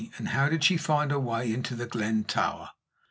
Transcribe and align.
And 0.17 0.29
how 0.29 0.49
did 0.49 0.63
she 0.63 0.77
find 0.77 1.11
her 1.11 1.19
way 1.19 1.53
into 1.53 1.75
The 1.75 1.85
Glen 1.85 2.23
Tower? 2.23 2.71